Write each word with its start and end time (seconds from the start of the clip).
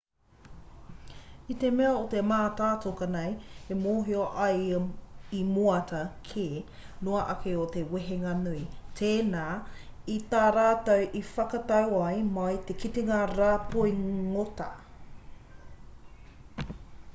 i 1.55 1.55
te 1.63 1.69
mea 1.79 1.89
o 1.97 2.05
te 2.13 2.21
mātātoka 2.29 3.07
nei 3.15 3.33
e 3.73 3.75
mōhio 3.81 4.23
ai 4.45 4.61
i 5.39 5.41
moata 5.49 5.99
ke 6.29 6.45
noa 7.09 7.21
ake 7.33 7.53
o 7.63 7.67
te 7.75 7.83
wehenga 7.91 8.31
nui 8.39 8.61
tēnā 9.01 9.45
i 10.13 10.15
tā 10.33 10.43
rātou 10.57 11.07
i 11.19 11.21
whakatau 11.35 11.95
ai 12.09 12.23
mā 12.39 12.47
te 12.71 12.77
kitenga 12.85 13.19
rāpoi 13.35 13.93
ngota 14.03 14.71